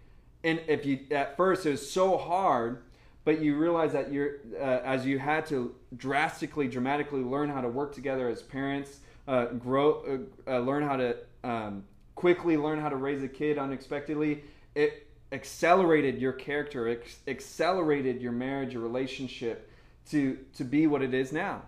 [0.45, 2.83] and if you at first it was so hard,
[3.25, 7.69] but you realize that you're uh, as you had to drastically, dramatically learn how to
[7.69, 12.89] work together as parents, uh, grow, uh, uh, learn how to um, quickly learn how
[12.89, 14.45] to raise a kid unexpectedly.
[14.75, 19.71] It accelerated your character, accelerated your marriage, your relationship
[20.11, 21.63] to to be what it is now.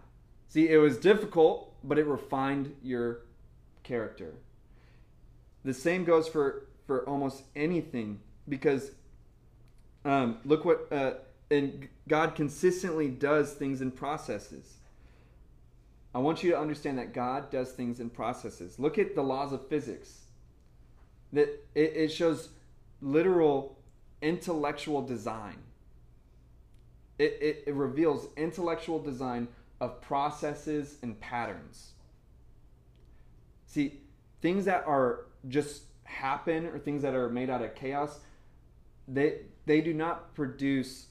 [0.49, 3.21] See, it was difficult, but it refined your
[3.83, 4.35] character.
[5.65, 8.21] The same goes for for almost anything
[8.51, 8.91] because
[10.05, 11.15] um, look what uh,
[11.51, 14.77] and God consistently does things in processes.
[16.15, 18.79] I want you to understand that God does things in processes.
[18.79, 20.23] Look at the laws of physics.
[21.33, 22.51] That it, it shows
[23.01, 23.79] literal
[24.21, 25.59] intellectual design.
[27.19, 29.49] It, it, it reveals intellectual design
[29.81, 31.93] of processes and patterns.
[33.67, 34.01] See,
[34.43, 38.19] things that are just happen or things that are made out of chaos,
[39.09, 41.07] they they do not produce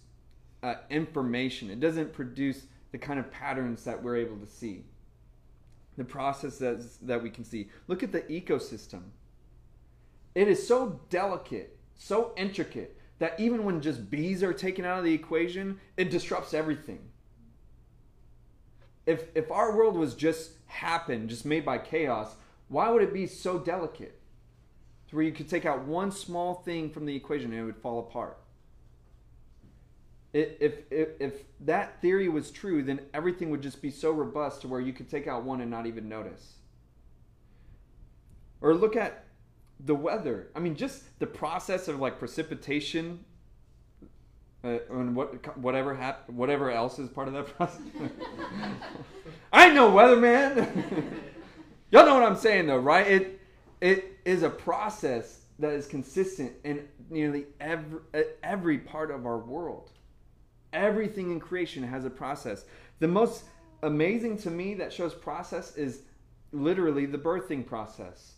[0.63, 1.69] uh, information.
[1.69, 4.85] It doesn't produce the kind of patterns that we're able to see.
[5.97, 7.69] The processes that we can see.
[7.87, 9.03] Look at the ecosystem.
[10.35, 15.03] It is so delicate, so intricate that even when just bees are taken out of
[15.03, 16.99] the equation, it disrupts everything.
[19.05, 22.35] If if our world was just happen, just made by chaos,
[22.67, 24.18] why would it be so delicate?
[25.09, 27.77] To where you could take out one small thing from the equation and it would
[27.77, 28.37] fall apart.
[30.31, 34.67] If, if, if that theory was true, then everything would just be so robust to
[34.67, 36.53] where you could take out one and not even notice.
[38.61, 39.25] Or look at
[39.79, 40.49] the weather.
[40.55, 43.25] I mean, just the process of like precipitation
[44.63, 47.81] uh, and what whatever hap- whatever else is part of that process.
[49.53, 50.55] I ain't no weatherman.
[51.91, 53.07] Y'all know what I'm saying though, right?
[53.07, 53.38] It
[53.81, 57.99] it is a process that is consistent in nearly every
[58.43, 59.91] every part of our world.
[60.71, 62.65] Everything in creation has a process.
[62.99, 63.43] The most
[63.83, 66.01] amazing to me that shows process is
[66.51, 68.33] literally the birthing process.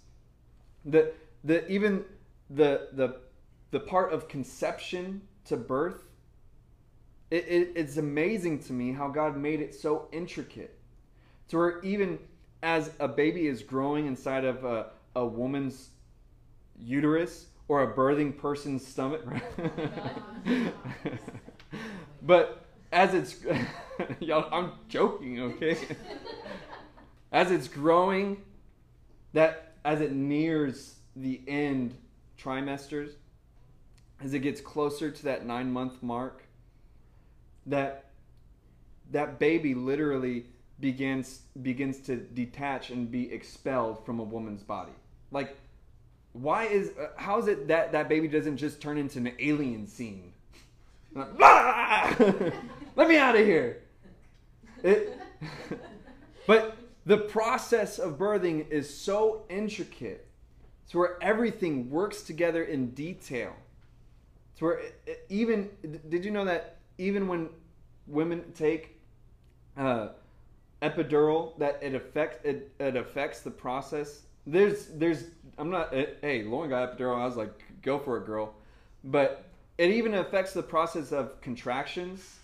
[0.85, 1.13] The
[1.43, 2.05] the even
[2.49, 3.21] the the
[3.71, 6.03] the part of conception to birth
[7.31, 10.77] it, it, it's amazing to me how god made it so intricate
[11.47, 12.19] to where even
[12.61, 15.89] as a baby is growing inside of a, a woman's
[16.77, 19.21] uterus or a birthing person's stomach?
[22.21, 23.37] But as it's
[24.19, 25.77] y'all i'm joking okay?
[27.31, 28.41] As it's growing
[29.31, 31.95] that as it nears the end
[32.37, 33.11] trimesters,
[34.21, 36.43] as it gets closer to that nine month mark,
[37.65, 38.09] that
[39.11, 40.47] that baby literally
[40.81, 44.91] begins begins to detach and be expelled from a woman's body.
[45.31, 45.55] Like,
[46.33, 49.87] why is uh, how is it that that baby doesn't just turn into an alien
[49.87, 50.33] scene?
[51.15, 53.81] Let me out of here.
[54.83, 55.17] It,
[56.47, 60.27] but the process of birthing is so intricate
[60.89, 63.55] to where everything works together in detail.
[64.57, 64.81] To where
[65.29, 65.69] even
[66.09, 67.49] did you know that even when
[68.07, 68.99] women take
[69.77, 70.09] uh,
[70.81, 74.21] epidural, that it affects it, it affects the process.
[74.45, 75.25] There's there's
[75.57, 77.21] I'm not it, hey Lauren got epidural.
[77.21, 78.53] I was like go for it, girl,
[79.03, 79.45] but
[79.77, 82.39] it even affects the process of contractions,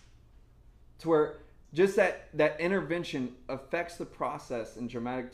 [0.99, 1.37] to where
[1.73, 5.31] just that that intervention affects the process in dramatic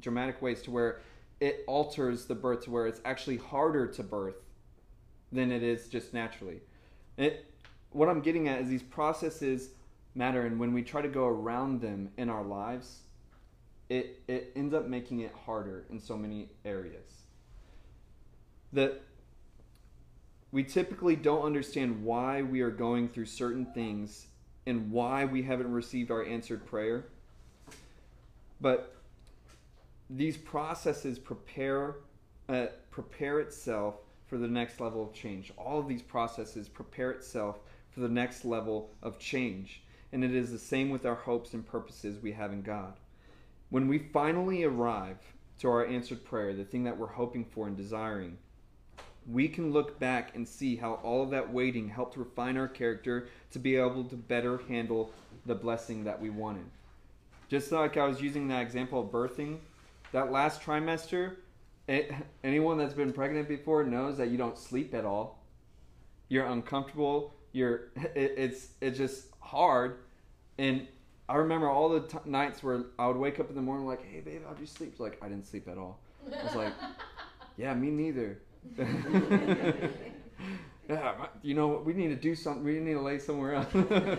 [0.00, 1.00] dramatic ways to where
[1.40, 4.36] it alters the birth to where it's actually harder to birth
[5.32, 6.60] than it is just naturally.
[7.16, 7.46] It,
[7.90, 9.70] what I'm getting at is these processes
[10.14, 13.00] matter, and when we try to go around them in our lives,
[13.92, 17.24] it, it ends up making it harder in so many areas.
[18.72, 19.02] That
[20.50, 24.28] we typically don't understand why we are going through certain things
[24.66, 27.04] and why we haven't received our answered prayer.
[28.62, 28.94] But
[30.08, 31.96] these processes prepare
[32.48, 35.52] uh, prepare itself for the next level of change.
[35.58, 37.58] All of these processes prepare itself
[37.90, 39.82] for the next level of change.
[40.12, 42.94] And it is the same with our hopes and purposes we have in God.
[43.72, 45.16] When we finally arrive
[45.60, 48.36] to our answered prayer, the thing that we're hoping for and desiring,
[49.26, 53.28] we can look back and see how all of that waiting helped refine our character
[53.50, 55.10] to be able to better handle
[55.46, 56.66] the blessing that we wanted.
[57.48, 59.56] Just like I was using that example of birthing,
[60.12, 61.36] that last trimester,
[61.88, 62.12] it,
[62.44, 65.38] anyone that's been pregnant before knows that you don't sleep at all.
[66.28, 67.32] You're uncomfortable.
[67.52, 70.00] You're it, it's it's just hard.
[70.58, 70.86] And
[71.32, 74.04] I remember all the t- nights where I would wake up in the morning like,
[74.04, 75.98] "Hey, babe, how'd you sleep?" like, I didn't sleep at all.
[76.26, 76.74] I was like,
[77.56, 78.38] "Yeah, me neither."
[80.90, 81.86] yeah, you know, what?
[81.86, 82.62] we need to do something.
[82.62, 83.72] We need to lay somewhere else.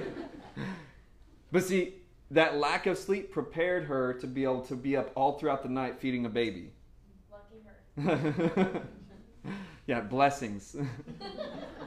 [1.51, 2.01] but see,
[2.31, 5.69] that lack of sleep prepared her to be able to be up all throughout the
[5.69, 6.71] night feeding a baby.
[7.31, 8.81] Lucky her.
[9.85, 10.75] yeah, blessings.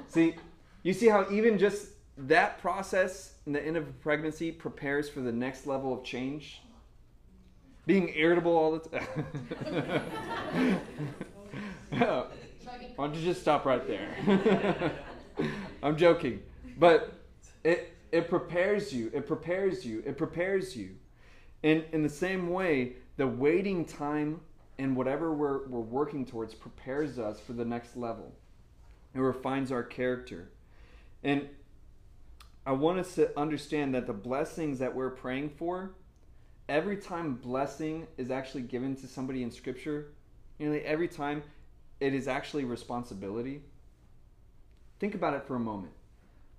[0.06, 0.36] see,
[0.84, 5.32] you see how even just that process in the end of pregnancy prepares for the
[5.32, 6.62] next level of change?
[7.86, 10.80] Being irritable all the time.
[12.96, 14.92] Why don't you just stop right there?
[15.82, 16.42] I'm joking.
[16.78, 17.12] But
[17.62, 19.10] it it prepares you.
[19.14, 20.02] It prepares you.
[20.06, 20.96] It prepares you.
[21.62, 24.40] And in the same way, the waiting time
[24.78, 28.32] and whatever we're, we're working towards prepares us for the next level.
[29.14, 30.50] It refines our character.
[31.24, 31.48] And
[32.66, 35.92] I want us to understand that the blessings that we're praying for,
[36.68, 40.08] every time blessing is actually given to somebody in Scripture,
[40.58, 41.44] nearly every time
[42.00, 43.62] it is actually responsibility,
[44.98, 45.92] think about it for a moment.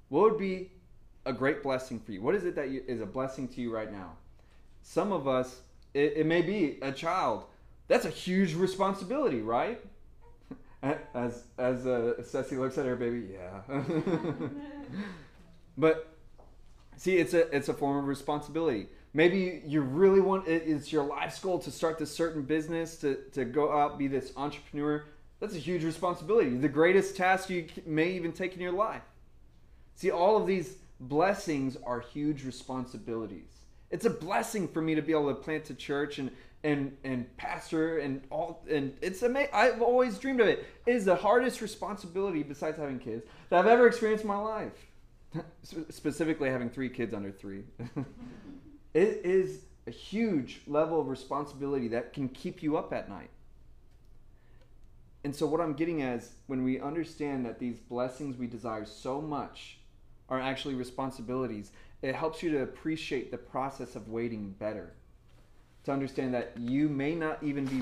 [0.08, 0.72] What would be
[1.26, 2.22] a great blessing for you?
[2.22, 4.14] What is it that you, is a blessing to you right now?
[4.84, 5.60] Some of us,
[5.94, 7.44] it, it may be a child.
[7.90, 9.82] That's a huge responsibility, right?
[11.14, 13.62] As as uh, Ceci looks at her baby, yeah.
[15.78, 16.14] but
[16.96, 18.88] see, it's a it's a form of responsibility.
[19.14, 23.46] Maybe you really want it's your life's goal to start this certain business to to
[23.46, 25.06] go out be this entrepreneur.
[25.40, 26.50] That's a huge responsibility.
[26.50, 29.04] The greatest task you may even take in your life.
[29.96, 33.50] See, all of these blessings are huge responsibilities.
[33.92, 36.32] It's a blessing for me to be able to plant a church and
[36.64, 39.52] and and pastor and all and it's amazing.
[39.54, 40.66] I've always dreamed of it.
[40.86, 44.87] It is the hardest responsibility besides having kids that I've ever experienced in my life.
[45.90, 47.64] Specifically, having three kids under three.
[48.94, 53.30] it is a huge level of responsibility that can keep you up at night.
[55.24, 59.22] And so, what I'm getting is when we understand that these blessings we desire so
[59.22, 59.80] much
[60.30, 61.72] are actually responsibilities,
[62.02, 64.94] it helps you to appreciate the process of waiting better
[65.88, 67.82] to understand that you may not even be,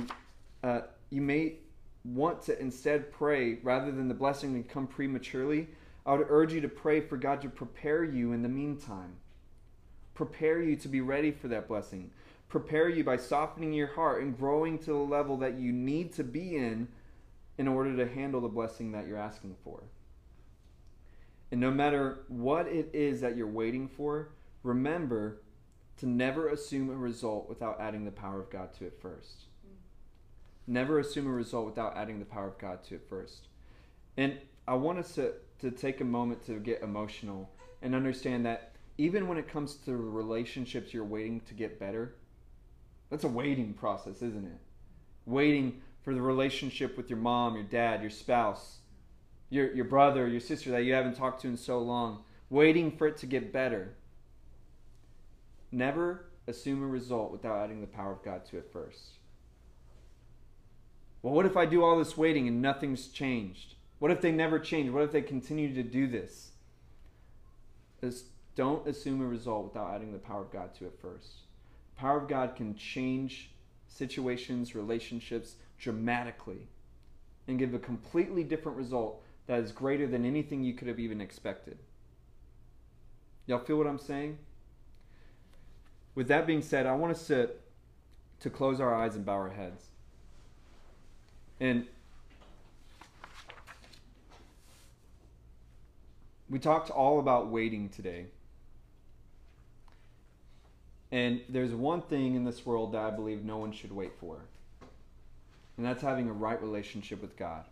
[0.64, 1.56] uh, you may
[2.04, 5.68] want to instead pray rather than the blessing to come prematurely.
[6.06, 9.16] I would urge you to pray for God to prepare you in the meantime.
[10.14, 12.12] Prepare you to be ready for that blessing.
[12.48, 16.24] Prepare you by softening your heart and growing to the level that you need to
[16.24, 16.88] be in
[17.58, 19.84] in order to handle the blessing that you're asking for.
[21.52, 24.30] And no matter what it is that you're waiting for,
[24.64, 25.42] remember
[25.98, 29.46] to never assume a result without adding the power of God to it first.
[30.68, 33.48] Never assume a result without adding the power of God to it first.
[34.18, 34.38] And
[34.68, 37.50] I want us to, to take a moment to get emotional
[37.82, 42.16] and understand that even when it comes to relationships you're waiting to get better,
[43.10, 44.60] that's a waiting process, isn't it?
[45.26, 48.78] Waiting for the relationship with your mom, your dad, your spouse,
[49.50, 53.08] your, your brother, your sister that you haven't talked to in so long, waiting for
[53.08, 53.96] it to get better.
[55.72, 59.18] Never assume a result without adding the power of God to it first.
[61.22, 63.76] Well, what if I do all this waiting and nothing's changed?
[64.00, 64.90] What if they never change?
[64.90, 66.52] What if they continue to do this?
[68.56, 71.40] Don't assume a result without adding the power of God to it first.
[71.96, 73.52] The power of God can change
[73.88, 76.68] situations, relationships dramatically
[77.48, 81.20] and give a completely different result that is greater than anything you could have even
[81.20, 81.78] expected.
[83.46, 84.38] Y'all feel what I'm saying?
[86.16, 87.50] with that being said, I want us to
[88.42, 89.86] to close our eyes and bow our heads.
[91.60, 91.88] And
[96.50, 98.26] we talked all about waiting today.
[101.12, 104.38] And there's one thing in this world that I believe no one should wait for.
[105.78, 107.66] And that's having a right relationship with God.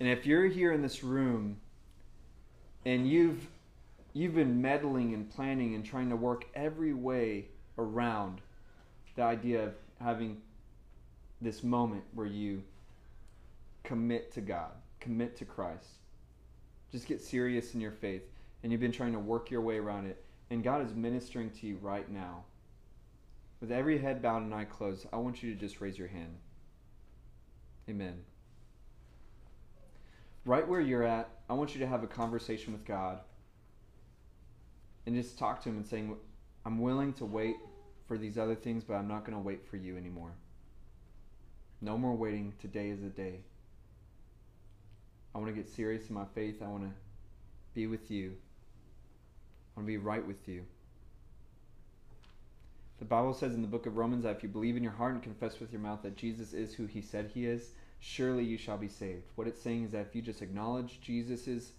[0.00, 1.56] And if you're here in this room
[2.84, 3.46] and you've
[4.14, 8.40] you've been meddling and planning and trying to work every way around
[9.16, 10.40] the idea of having
[11.40, 12.62] this moment where you
[13.84, 14.70] commit to God,
[15.00, 15.98] commit to Christ.
[16.90, 18.22] Just get serious in your faith.
[18.62, 20.24] And you've been trying to work your way around it.
[20.50, 22.44] And God is ministering to you right now.
[23.60, 26.36] With every head bowed and eye closed, I want you to just raise your hand.
[27.88, 28.22] Amen.
[30.44, 33.20] Right where you're at, I want you to have a conversation with God
[35.06, 36.14] and just talk to him and saying,
[36.64, 37.56] I'm willing to wait
[38.06, 40.32] for these other things, but I'm not going to wait for you anymore.
[41.80, 42.54] No more waiting.
[42.60, 43.40] Today is the day.
[45.34, 46.62] I want to get serious in my faith.
[46.62, 46.90] I want to
[47.74, 48.32] be with you.
[49.76, 50.64] I want to be right with you.
[52.98, 55.14] The Bible says in the book of Romans that if you believe in your heart
[55.14, 57.70] and confess with your mouth that Jesus is who he said he is,
[58.00, 59.22] surely you shall be saved.
[59.36, 61.72] What it's saying is that if you just acknowledge Jesus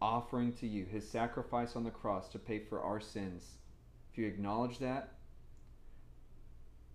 [0.00, 3.58] offering to you his sacrifice on the cross to pay for our sins,
[4.10, 5.12] if you acknowledge that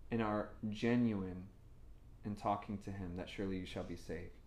[0.10, 1.44] and are genuine
[2.26, 4.39] in talking to him, that surely you shall be saved.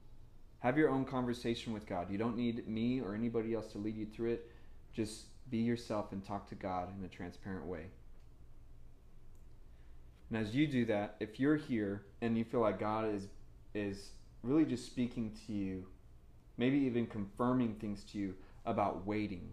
[0.63, 2.09] Have your own conversation with God.
[2.09, 4.51] You don't need me or anybody else to lead you through it.
[4.93, 7.87] Just be yourself and talk to God in a transparent way.
[10.31, 13.27] And as you do that, if you're here and you feel like God is
[13.75, 14.11] is
[14.43, 15.85] really just speaking to you,
[16.57, 18.35] maybe even confirming things to you
[18.65, 19.49] about waiting.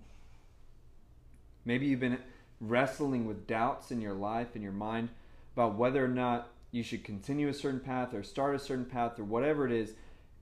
[1.66, 2.20] Maybe you've been
[2.62, 5.10] wrestling with doubts in your life, in your mind,
[5.56, 9.18] about whether or not you should continue a certain path or start a certain path
[9.18, 9.94] or whatever it is.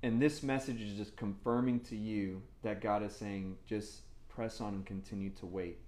[0.04, 4.76] And this message is just confirming to you that God is saying, just press on
[4.76, 5.80] and continue to wait.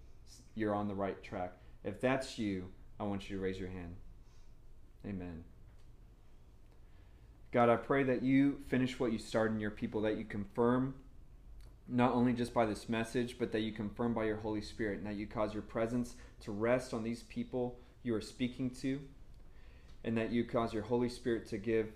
[0.56, 1.54] You're on the right track.
[1.84, 2.66] If that's you,
[3.00, 3.96] I want you to raise your hand.
[5.06, 5.44] Amen.
[7.52, 10.96] God, I pray that you finish what you started in your people, that you confirm
[11.88, 15.08] not only just by this message, but that you confirm by your Holy Spirit, and
[15.08, 19.00] that you cause your presence to rest on these people you are speaking to,
[20.04, 21.92] and that you cause your Holy Spirit to give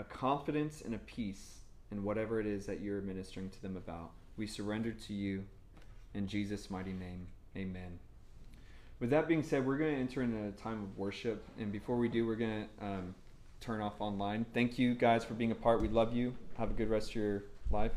[0.00, 1.60] a confidence and a peace
[1.92, 4.12] in whatever it is that you're ministering to them about.
[4.38, 5.44] We surrender to you
[6.14, 7.26] in Jesus' mighty name.
[7.54, 7.98] Amen.
[8.98, 11.96] With that being said, we're going to enter into a time of worship, and before
[11.96, 13.14] we do, we're going to um,
[13.60, 14.46] turn off online.
[14.54, 15.82] Thank you guys for being a part.
[15.82, 16.34] We love you.
[16.56, 17.92] Have a good rest of your life.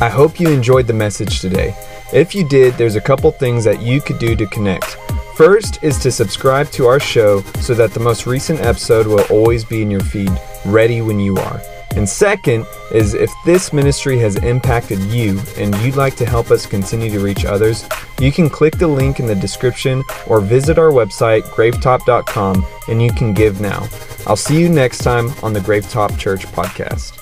[0.00, 1.74] I hope you enjoyed the message today.
[2.14, 4.96] If you did, there's a couple things that you could do to connect.
[5.36, 9.64] First is to subscribe to our show so that the most recent episode will always
[9.64, 10.30] be in your feed,
[10.66, 11.60] ready when you are.
[11.96, 16.66] And second is if this ministry has impacted you and you'd like to help us
[16.66, 17.86] continue to reach others,
[18.18, 23.12] you can click the link in the description or visit our website, gravetop.com, and you
[23.12, 23.88] can give now.
[24.26, 27.21] I'll see you next time on the Gravetop Church podcast.